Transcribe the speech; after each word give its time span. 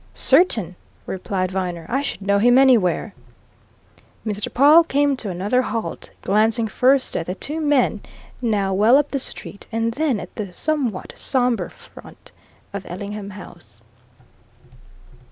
"Certain!" 0.15 0.75
replied 1.05 1.51
Viner. 1.51 1.85
"I 1.87 2.01
should 2.01 2.23
know 2.23 2.39
him 2.39 2.57
anywhere." 2.57 3.13
Mr. 4.25 4.51
Pawle 4.51 4.83
came 4.83 5.15
to 5.17 5.29
another 5.29 5.61
halt, 5.61 6.09
glancing 6.23 6.67
first 6.67 7.15
at 7.15 7.27
the 7.27 7.35
two 7.35 7.61
men, 7.61 8.01
now 8.41 8.73
well 8.73 8.97
up 8.97 9.11
the 9.11 9.19
street, 9.19 9.67
and 9.71 9.91
then 9.93 10.19
at 10.19 10.33
the 10.37 10.51
somewhat 10.51 11.13
sombre 11.15 11.69
front 11.69 12.31
of 12.73 12.83
Ellingham 12.87 13.29
House. 13.29 13.83